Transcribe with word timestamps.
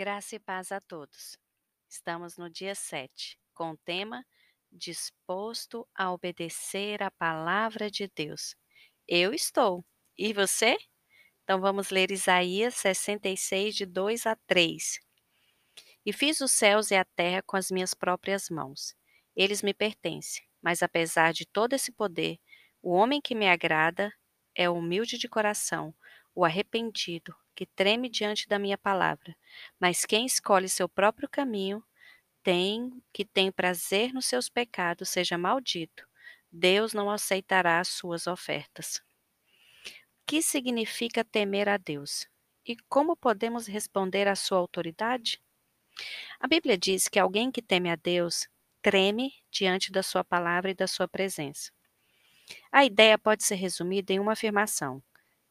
Graça 0.00 0.34
e 0.34 0.38
paz 0.38 0.72
a 0.72 0.80
todos. 0.80 1.36
Estamos 1.86 2.38
no 2.38 2.48
dia 2.48 2.74
7, 2.74 3.38
com 3.52 3.72
o 3.72 3.76
tema 3.76 4.24
Disposto 4.72 5.86
a 5.94 6.10
obedecer 6.10 7.02
a 7.02 7.10
palavra 7.10 7.90
de 7.90 8.10
Deus. 8.16 8.56
Eu 9.06 9.34
estou. 9.34 9.84
E 10.16 10.32
você? 10.32 10.78
Então 11.44 11.60
vamos 11.60 11.90
ler 11.90 12.10
Isaías 12.10 12.76
66, 12.76 13.74
de 13.74 13.84
2 13.84 14.24
a 14.24 14.34
3. 14.46 15.00
E 16.06 16.14
fiz 16.14 16.40
os 16.40 16.52
céus 16.52 16.90
e 16.90 16.94
a 16.94 17.04
terra 17.04 17.42
com 17.42 17.58
as 17.58 17.70
minhas 17.70 17.92
próprias 17.92 18.48
mãos. 18.48 18.94
Eles 19.36 19.62
me 19.62 19.74
pertencem, 19.74 20.42
mas 20.62 20.82
apesar 20.82 21.34
de 21.34 21.44
todo 21.44 21.74
esse 21.74 21.92
poder, 21.92 22.40
o 22.80 22.94
homem 22.94 23.20
que 23.20 23.34
me 23.34 23.50
agrada 23.50 24.10
é 24.54 24.66
o 24.66 24.76
humilde 24.76 25.18
de 25.18 25.28
coração, 25.28 25.94
o 26.34 26.42
arrependido, 26.42 27.36
que 27.54 27.66
treme 27.66 28.08
diante 28.08 28.48
da 28.48 28.58
minha 28.58 28.78
palavra. 28.78 29.36
Mas 29.78 30.04
quem 30.04 30.26
escolhe 30.26 30.68
seu 30.68 30.88
próprio 30.88 31.28
caminho, 31.28 31.82
tem 32.42 32.90
que 33.12 33.24
tem 33.24 33.52
prazer 33.52 34.12
nos 34.12 34.26
seus 34.26 34.48
pecados, 34.48 35.08
seja 35.08 35.36
maldito. 35.36 36.06
Deus 36.50 36.92
não 36.92 37.10
aceitará 37.10 37.80
as 37.80 37.88
suas 37.88 38.26
ofertas. 38.26 39.02
O 39.86 40.26
que 40.26 40.42
significa 40.42 41.24
temer 41.24 41.68
a 41.68 41.76
Deus? 41.76 42.26
E 42.66 42.76
como 42.88 43.16
podemos 43.16 43.66
responder 43.66 44.28
à 44.28 44.34
sua 44.34 44.58
autoridade? 44.58 45.40
A 46.38 46.46
Bíblia 46.46 46.78
diz 46.78 47.08
que 47.08 47.18
alguém 47.18 47.50
que 47.50 47.62
teme 47.62 47.90
a 47.90 47.96
Deus 47.96 48.48
treme 48.80 49.34
diante 49.50 49.92
da 49.92 50.02
sua 50.02 50.24
palavra 50.24 50.70
e 50.70 50.74
da 50.74 50.86
sua 50.86 51.06
presença. 51.06 51.70
A 52.72 52.84
ideia 52.84 53.18
pode 53.18 53.44
ser 53.44 53.56
resumida 53.56 54.12
em 54.12 54.18
uma 54.18 54.32
afirmação: 54.32 55.02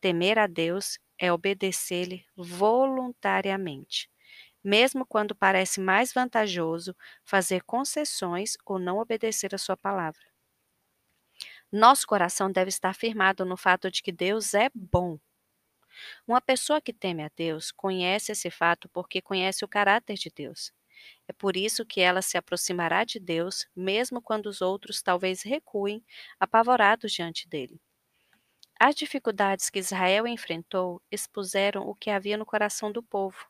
temer 0.00 0.38
a 0.38 0.46
Deus 0.46 0.98
é 1.18 1.32
obedecer-lhe 1.32 2.24
voluntariamente, 2.36 4.10
mesmo 4.64 5.06
quando 5.06 5.34
parece 5.36 5.80
mais 5.80 6.12
vantajoso 6.12 6.96
fazer 7.24 7.62
concessões 7.64 8.56
ou 8.66 8.78
não 8.78 8.98
obedecer 8.98 9.54
a 9.54 9.58
sua 9.58 9.76
palavra. 9.76 10.26
Nosso 11.70 12.06
coração 12.06 12.50
deve 12.50 12.70
estar 12.70 12.94
firmado 12.94 13.44
no 13.44 13.56
fato 13.56 13.90
de 13.90 14.02
que 14.02 14.10
Deus 14.12 14.54
é 14.54 14.70
bom. 14.74 15.18
Uma 16.26 16.40
pessoa 16.40 16.80
que 16.82 16.92
teme 16.92 17.22
a 17.24 17.30
Deus 17.34 17.70
conhece 17.72 18.32
esse 18.32 18.50
fato 18.50 18.88
porque 18.90 19.22
conhece 19.22 19.64
o 19.64 19.68
caráter 19.68 20.14
de 20.16 20.30
Deus. 20.34 20.70
É 21.28 21.34
por 21.34 21.56
isso 21.58 21.86
que 21.86 22.00
ela 22.00 22.22
se 22.22 22.38
aproximará 22.38 23.04
de 23.04 23.20
Deus, 23.20 23.66
mesmo 23.76 24.22
quando 24.22 24.46
os 24.46 24.62
outros 24.62 25.02
talvez 25.02 25.42
recuem, 25.42 26.04
apavorados 26.40 27.12
diante 27.12 27.48
dele. 27.48 27.80
As 28.78 28.94
dificuldades 28.94 29.70
que 29.70 29.78
Israel 29.78 30.26
enfrentou 30.26 31.00
expuseram 31.10 31.82
o 31.88 31.94
que 31.94 32.10
havia 32.10 32.36
no 32.36 32.46
coração 32.46 32.90
do 32.92 33.02
povo. 33.02 33.46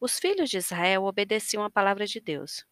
Os 0.00 0.18
filhos 0.18 0.50
de 0.50 0.58
Israel 0.58 1.04
obedeciam 1.04 1.64
à 1.64 1.70
palavra 1.70 2.06
de 2.06 2.20
Deus, 2.20 2.64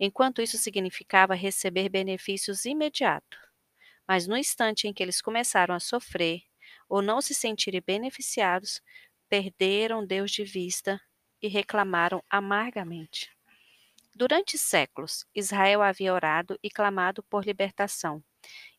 enquanto 0.00 0.42
isso 0.42 0.58
significava 0.58 1.34
receber 1.34 1.88
benefícios 1.88 2.64
imediatos. 2.64 3.38
Mas 4.06 4.26
no 4.26 4.36
instante 4.36 4.88
em 4.88 4.92
que 4.92 5.02
eles 5.02 5.20
começaram 5.22 5.74
a 5.74 5.80
sofrer 5.80 6.42
ou 6.88 7.02
não 7.02 7.20
se 7.20 7.34
sentirem 7.34 7.82
beneficiados, 7.84 8.80
perderam 9.28 10.06
Deus 10.06 10.30
de 10.30 10.44
vista 10.44 11.00
e 11.40 11.48
reclamaram 11.48 12.22
amargamente. 12.30 13.30
Durante 14.14 14.58
séculos, 14.58 15.24
Israel 15.34 15.82
havia 15.82 16.12
orado 16.12 16.58
e 16.62 16.70
clamado 16.70 17.22
por 17.24 17.44
libertação, 17.44 18.22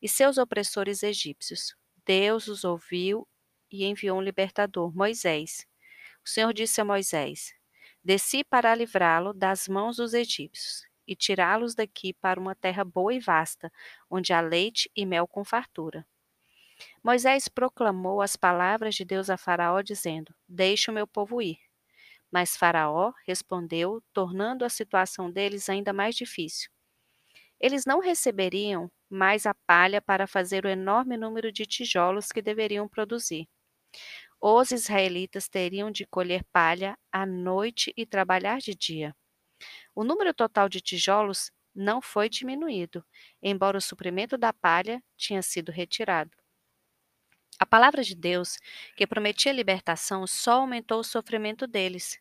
e 0.01 0.07
seus 0.07 0.37
opressores 0.37 1.03
egípcios, 1.03 1.75
Deus 2.05 2.47
os 2.47 2.63
ouviu 2.63 3.27
e 3.71 3.85
enviou 3.85 4.17
um 4.17 4.21
libertador, 4.21 4.95
Moisés. 4.95 5.65
O 6.25 6.29
Senhor 6.29 6.53
disse 6.53 6.81
a 6.81 6.85
Moisés: 6.85 7.53
Desci 8.03 8.43
para 8.43 8.75
livrá-lo 8.75 9.33
das 9.33 9.67
mãos 9.67 9.97
dos 9.97 10.13
egípcios 10.13 10.85
e 11.07 11.15
tirá-los 11.15 11.75
daqui 11.75 12.13
para 12.13 12.39
uma 12.39 12.55
terra 12.55 12.83
boa 12.83 13.13
e 13.13 13.19
vasta, 13.19 13.71
onde 14.09 14.33
há 14.33 14.41
leite 14.41 14.89
e 14.95 15.05
mel 15.05 15.27
com 15.27 15.43
fartura. 15.43 16.05
Moisés 17.03 17.47
proclamou 17.47 18.21
as 18.21 18.35
palavras 18.35 18.95
de 18.95 19.05
Deus 19.05 19.29
a 19.29 19.37
Faraó, 19.37 19.81
dizendo: 19.81 20.33
Deixe 20.47 20.89
o 20.89 20.93
meu 20.93 21.07
povo 21.07 21.41
ir. 21.41 21.59
Mas 22.31 22.57
Faraó 22.57 23.13
respondeu, 23.27 24.01
tornando 24.11 24.65
a 24.65 24.69
situação 24.69 25.31
deles 25.31 25.69
ainda 25.69 25.93
mais 25.93 26.15
difícil. 26.15 26.72
Eles 27.63 27.85
não 27.87 28.01
receberiam 28.01 28.91
mais 29.09 29.47
a 29.47 29.55
palha 29.67 30.01
para 30.01 30.27
fazer 30.27 30.65
o 30.65 30.69
enorme 30.69 31.17
número 31.17 31.51
de 31.53 31.65
tijolos 31.65 32.31
que 32.31 32.43
deveriam 32.43 32.89
produzir. 32.89 33.47
Os 34.41 34.71
israelitas 34.71 35.49
teriam 35.49 35.89
de 35.89 36.05
colher 36.05 36.43
palha 36.53 36.97
à 37.11 37.25
noite 37.25 37.93
e 37.97 38.05
trabalhar 38.05 38.59
de 38.59 38.75
dia. 38.75 39.15
O 39.95 40.03
número 40.03 40.33
total 40.33 40.69
de 40.69 40.81
tijolos 40.81 41.51
não 41.75 42.01
foi 42.01 42.29
diminuído, 42.29 43.05
embora 43.41 43.77
o 43.77 43.81
suprimento 43.81 44.37
da 44.37 44.53
palha 44.53 45.03
tinha 45.17 45.41
sido 45.41 45.71
retirado. 45.71 46.31
A 47.59 47.65
palavra 47.65 48.03
de 48.03 48.15
Deus, 48.15 48.57
que 48.95 49.07
prometia 49.07 49.51
libertação, 49.51 50.27
só 50.27 50.61
aumentou 50.61 50.99
o 50.99 51.03
sofrimento 51.03 51.65
deles. 51.67 52.19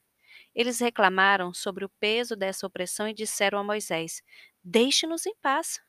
Eles 0.54 0.80
reclamaram 0.80 1.52
sobre 1.54 1.84
o 1.84 1.88
peso 2.00 2.36
dessa 2.36 2.66
opressão 2.66 3.08
e 3.08 3.14
disseram 3.14 3.58
a 3.58 3.64
Moisés: 3.64 4.22
Deixe-nos 4.64 5.26
em 5.26 5.34
paz. 5.36 5.80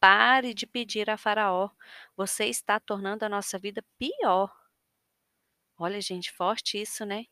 Pare 0.00 0.54
de 0.54 0.66
pedir 0.66 1.10
a 1.10 1.16
Faraó. 1.16 1.70
Você 2.16 2.46
está 2.46 2.80
tornando 2.80 3.24
a 3.24 3.28
nossa 3.28 3.58
vida 3.58 3.84
pior. 3.98 4.52
Olha, 5.76 6.00
gente, 6.00 6.32
forte 6.32 6.80
isso, 6.80 7.04
né? 7.04 7.26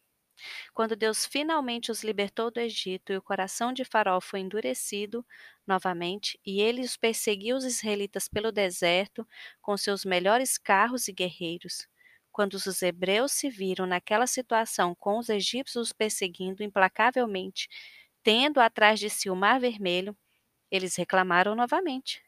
Quando 0.73 0.97
Deus 0.97 1.27
finalmente 1.27 1.91
os 1.91 2.03
libertou 2.03 2.51
do 2.51 2.61
Egito 2.61 3.13
e 3.13 3.17
o 3.17 3.23
coração 3.23 3.73
de 3.73 3.85
Faraó 3.85 4.21
foi 4.21 4.41
endurecido 4.41 5.25
novamente, 5.67 6.41
e 6.45 6.61
ele 6.61 6.83
os 6.83 6.97
perseguiu 6.97 7.57
os 7.57 7.65
israelitas 7.65 8.29
pelo 8.29 8.51
deserto 8.51 9.27
com 9.61 9.77
seus 9.77 10.05
melhores 10.05 10.59
carros 10.59 11.09
e 11.09 11.13
guerreiros. 11.13 11.87
Quando 12.33 12.55
os 12.55 12.83
hebreus 12.83 13.33
se 13.33 13.51
viram 13.51 13.87
naquela 13.87 14.27
situação 14.27 14.95
com 14.95 15.19
os 15.19 15.29
egípcios 15.29 15.89
os 15.89 15.93
perseguindo 15.93 16.63
implacavelmente, 16.63 17.69
tendo 18.23 18.61
atrás 18.61 18.99
de 18.99 19.11
si 19.11 19.29
o 19.31 19.37
Mar 19.37 19.61
Vermelho, 19.61 20.17
eles 20.71 20.97
reclamaram 20.97 21.55
novamente. 21.55 22.23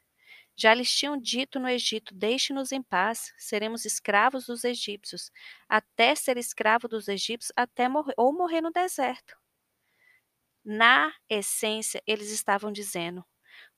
Já 0.56 0.74
lhes 0.74 0.92
tinham 0.94 1.16
dito 1.18 1.60
no 1.60 1.68
Egito: 1.68 2.14
Deixe-nos 2.14 2.72
em 2.72 2.82
paz, 2.82 3.32
seremos 3.38 3.84
escravos 3.84 4.46
dos 4.46 4.64
egípcios, 4.64 5.30
até 5.68 6.14
ser 6.14 6.36
escravo 6.38 6.88
dos 6.88 7.08
egípcios, 7.08 7.52
até 7.56 7.88
morrer, 7.88 8.14
ou 8.16 8.32
morrer 8.32 8.60
no 8.60 8.70
deserto. 8.72 9.36
Na 10.64 11.12
essência, 11.28 12.02
eles 12.06 12.30
estavam 12.32 12.72
dizendo: 12.72 13.24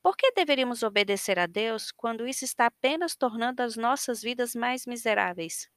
por 0.03 0.17
que 0.17 0.33
deveríamos 0.33 0.83
obedecer 0.83 1.39
a 1.39 1.47
Deus 1.47 1.93
quando 1.93 2.27
isso 2.29 2.45
está 2.45 2.67
apenas 2.67 3.17
tornando 3.17 3.63
as 3.63 3.77
nossas 3.77 4.23
vidas 4.23 4.55
mais 4.55 4.87
miseráveis? 4.87 5.71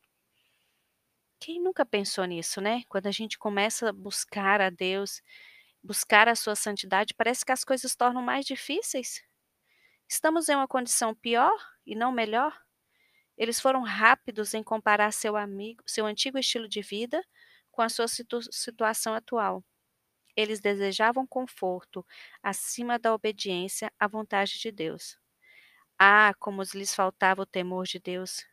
Quem 1.39 1.61
nunca 1.61 1.85
pensou 1.85 2.25
nisso, 2.25 2.61
né? 2.61 2.83
Quando 2.89 3.07
a 3.07 3.11
gente 3.11 3.37
começa 3.39 3.89
a 3.89 3.93
buscar 3.93 4.61
a 4.61 4.69
Deus, 4.69 5.21
buscar 5.87 6.27
a 6.27 6.35
sua 6.35 6.55
santidade, 6.55 7.13
parece 7.15 7.45
que 7.45 7.51
as 7.51 7.63
coisas 7.63 7.95
tornam 7.95 8.21
mais 8.21 8.45
difíceis. 8.45 9.23
Estamos 10.09 10.49
em 10.49 10.55
uma 10.55 10.67
condição 10.67 11.15
pior 11.15 11.53
e 11.85 11.95
não 11.95 12.11
melhor? 12.11 12.53
Eles 13.37 13.59
foram 13.61 13.83
rápidos 13.83 14.53
em 14.53 14.63
comparar 14.63 15.13
seu 15.13 15.37
amigo, 15.37 15.83
seu 15.87 16.05
antigo 16.05 16.37
estilo 16.37 16.67
de 16.67 16.81
vida 16.81 17.23
com 17.71 17.81
a 17.81 17.89
sua 17.89 18.07
situ 18.07 18.41
situação 18.51 19.13
atual. 19.13 19.63
Eles 20.35 20.59
desejavam 20.59 21.27
conforto 21.27 22.05
acima 22.43 22.99
da 22.99 23.13
obediência 23.13 23.91
à 23.99 24.07
vontade 24.07 24.59
de 24.59 24.71
Deus. 24.71 25.17
Ah, 25.99 26.33
como 26.39 26.63
lhes 26.73 26.95
faltava 26.95 27.43
o 27.43 27.45
temor 27.45 27.85
de 27.85 27.99
Deus! 27.99 28.45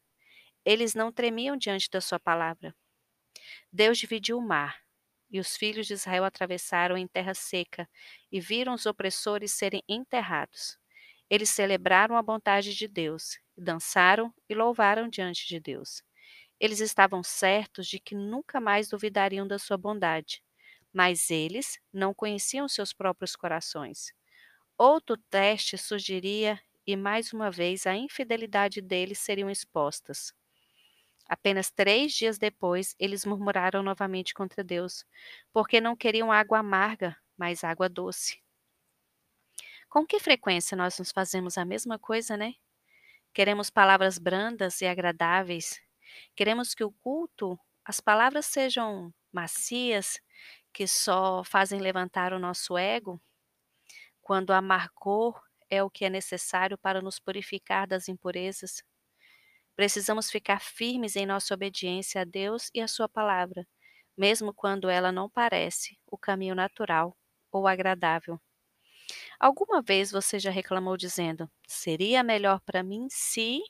Eles 0.65 0.95
não 0.95 1.13
tremiam 1.13 1.57
diante 1.57 1.91
da 1.91 2.01
sua 2.01 2.21
palavra. 2.21 2.75
Deus 3.73 3.99
dividiu 3.99 4.39
o 4.39 4.43
mar, 4.43 4.84
e 5.35 5.41
os 5.41 5.57
filhos 5.59 5.89
de 5.89 5.95
Israel 5.95 6.25
atravessaram 6.25 6.97
em 6.99 7.09
terra 7.09 7.35
seca 7.35 7.91
e 8.33 8.41
viram 8.41 8.75
os 8.75 8.87
opressores 8.87 9.53
serem 9.53 9.83
enterrados. 9.89 10.79
Eles 11.31 11.51
celebraram 11.51 12.17
a 12.17 12.23
bondade 12.23 12.75
de 12.77 12.89
Deus, 12.89 13.39
dançaram 13.59 14.35
e 14.49 14.55
louvaram 14.57 15.11
diante 15.11 15.49
de 15.49 15.61
Deus. 15.61 16.03
Eles 16.61 16.81
estavam 16.81 17.23
certos 17.23 17.87
de 17.89 18.01
que 18.01 18.15
nunca 18.15 18.61
mais 18.61 18.89
duvidariam 18.89 19.47
da 19.47 19.59
sua 19.59 19.77
bondade, 19.79 20.43
mas 20.93 21.31
eles 21.31 21.79
não 21.93 22.15
conheciam 22.15 22.69
seus 22.69 22.93
próprios 22.93 23.37
corações. 23.37 24.13
Outro 24.79 25.17
teste 25.31 25.77
surgiria 25.79 26.61
e 26.87 26.97
mais 26.97 27.33
uma 27.33 27.51
vez 27.51 27.87
a 27.87 27.97
infidelidade 27.97 28.81
deles 28.81 29.19
seriam 29.19 29.51
expostas. 29.51 30.33
Apenas 31.29 31.71
três 31.71 32.13
dias 32.15 32.39
depois, 32.39 32.95
eles 32.99 33.25
murmuraram 33.27 33.83
novamente 33.83 34.35
contra 34.35 34.65
Deus, 34.65 35.05
porque 35.53 35.81
não 35.81 35.97
queriam 35.97 36.33
água 36.33 36.59
amarga, 36.61 37.17
mas 37.37 37.65
água 37.65 37.89
doce. 37.89 38.41
Com 39.89 40.07
que 40.07 40.19
frequência 40.21 40.77
nós 40.77 40.99
nos 40.99 41.11
fazemos 41.13 41.57
a 41.59 41.65
mesma 41.65 41.99
coisa, 41.99 42.37
né? 42.37 42.55
Queremos 43.35 43.71
palavras 43.71 44.19
brandas 44.19 44.81
e 44.83 44.87
agradáveis. 44.87 45.81
Queremos 46.37 46.75
que 46.75 46.85
o 46.85 46.93
culto, 46.93 47.59
as 47.85 48.01
palavras 48.01 48.47
sejam 48.47 49.13
macias. 49.33 50.21
que 50.75 50.87
só 50.87 51.45
fazem 51.45 51.81
levantar 51.81 52.33
o 52.35 52.39
nosso 52.39 52.79
ego, 52.79 53.21
quando 54.21 54.53
amargor 54.53 55.41
é 55.71 55.81
o 55.83 55.89
que 55.91 56.05
é 56.05 56.11
necessário 56.11 56.77
para 56.79 57.01
nos 57.01 57.19
purificar 57.21 57.87
das 57.87 58.09
impurezas. 58.09 58.83
Precisamos 59.77 60.31
ficar 60.31 60.61
firmes 60.61 61.17
em 61.17 61.27
nossa 61.27 61.55
obediência 61.55 62.21
a 62.23 62.25
Deus 62.25 62.71
e 62.75 62.81
a 62.81 62.89
Sua 62.89 63.09
palavra, 63.09 63.67
mesmo 64.17 64.55
quando 64.55 64.89
ela 64.89 65.13
não 65.13 65.29
parece 65.31 65.99
o 66.07 66.19
caminho 66.19 66.55
natural 66.55 67.17
ou 67.53 67.67
agradável. 67.69 68.41
Alguma 69.39 69.81
vez 69.83 70.11
você 70.11 70.39
já 70.39 70.51
reclamou 70.51 70.97
dizendo: 70.97 71.51
seria 71.67 72.23
melhor 72.23 72.61
para 72.61 72.83
mim 72.83 73.07
se. 73.11 73.61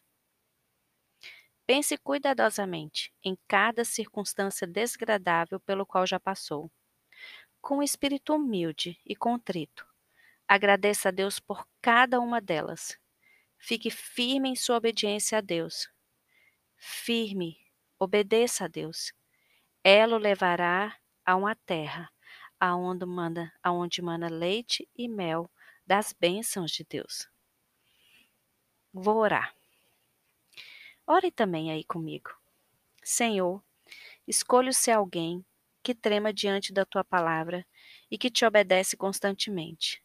Pense 1.66 1.96
cuidadosamente 1.98 3.12
em 3.22 3.36
cada 3.48 3.84
circunstância 3.84 4.66
desagradável 4.66 5.60
pelo 5.60 5.84
qual 5.86 6.06
já 6.06 6.18
passou. 6.20 6.70
Com 7.60 7.78
um 7.78 7.82
espírito 7.84 8.34
humilde 8.34 9.00
e 9.06 9.16
contrito, 9.16 9.86
agradeça 10.48 11.08
a 11.10 11.12
Deus 11.12 11.40
por 11.40 11.66
cada 11.82 12.20
uma 12.20 12.40
delas. 12.40 12.98
Fique 13.58 13.90
firme 13.90 14.50
em 14.50 14.56
sua 14.56 14.78
obediência 14.78 15.38
a 15.38 15.42
Deus. 15.42 15.88
Firme, 16.76 17.58
obedeça 17.98 18.64
a 18.64 18.68
Deus. 18.68 19.12
Ela 19.82 20.16
o 20.16 20.18
levará 20.18 20.96
a 21.24 21.36
uma 21.36 21.54
terra 21.54 22.10
aonde 22.58 23.04
manda, 23.04 23.52
aonde 23.62 24.00
mana 24.00 24.28
leite 24.28 24.88
e 24.96 25.08
mel 25.08 25.50
das 25.86 26.12
bênçãos 26.12 26.70
de 26.70 26.84
Deus. 26.84 27.28
Vou 28.92 29.16
orar. 29.16 29.54
Ore 31.06 31.30
também 31.30 31.70
aí 31.70 31.84
comigo. 31.84 32.30
Senhor, 33.02 33.62
escolho 34.26 34.72
ser 34.72 34.92
alguém 34.92 35.44
que 35.82 35.94
trema 35.94 36.32
diante 36.32 36.72
da 36.72 36.86
tua 36.86 37.04
palavra 37.04 37.66
e 38.10 38.16
que 38.16 38.30
te 38.30 38.44
obedece 38.46 38.96
constantemente. 38.96 40.02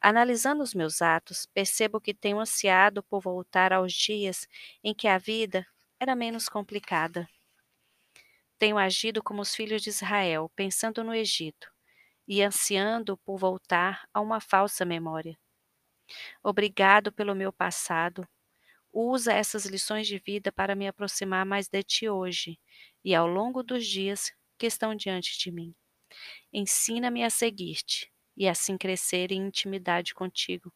Analisando 0.00 0.62
os 0.62 0.74
meus 0.74 1.00
atos, 1.00 1.46
percebo 1.46 2.00
que 2.00 2.12
tenho 2.12 2.38
ansiado 2.38 3.02
por 3.02 3.22
voltar 3.22 3.72
aos 3.72 3.94
dias 3.94 4.46
em 4.82 4.94
que 4.94 5.08
a 5.08 5.16
vida 5.16 5.66
era 5.98 6.14
menos 6.14 6.48
complicada. 6.48 7.28
Tenho 8.58 8.78
agido 8.78 9.22
como 9.22 9.42
os 9.42 9.54
filhos 9.54 9.82
de 9.82 9.90
Israel, 9.90 10.50
pensando 10.54 11.02
no 11.02 11.14
Egito 11.14 11.70
e 12.26 12.42
ansiando 12.42 13.16
por 13.18 13.38
voltar 13.38 14.08
a 14.12 14.20
uma 14.20 14.40
falsa 14.40 14.84
memória. 14.84 15.38
Obrigado 16.42 17.12
pelo 17.12 17.34
meu 17.34 17.52
passado. 17.52 18.26
Usa 18.92 19.32
essas 19.32 19.66
lições 19.66 20.06
de 20.06 20.18
vida 20.18 20.52
para 20.52 20.74
me 20.74 20.86
aproximar 20.86 21.44
mais 21.44 21.68
de 21.68 21.82
ti 21.82 22.08
hoje 22.08 22.58
e 23.04 23.14
ao 23.14 23.26
longo 23.26 23.62
dos 23.62 23.86
dias 23.86 24.32
que 24.56 24.66
estão 24.66 24.94
diante 24.94 25.38
de 25.38 25.50
mim. 25.50 25.74
Ensina-me 26.52 27.24
a 27.24 27.30
seguir-te 27.30 28.12
e 28.36 28.48
assim 28.48 28.78
crescer 28.78 29.32
em 29.32 29.46
intimidade 29.46 30.14
contigo. 30.14 30.72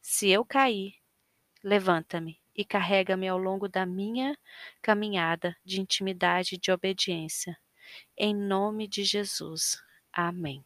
Se 0.00 0.28
eu 0.30 0.44
cair, 0.44 0.94
levanta-me 1.62 2.40
e 2.58 2.64
carrega-me 2.64 3.28
ao 3.28 3.38
longo 3.38 3.68
da 3.68 3.86
minha 3.86 4.36
caminhada 4.82 5.56
de 5.64 5.80
intimidade 5.80 6.56
e 6.56 6.58
de 6.58 6.72
obediência. 6.72 7.56
Em 8.18 8.34
nome 8.34 8.88
de 8.88 9.04
Jesus. 9.04 9.78
Amém. 10.12 10.64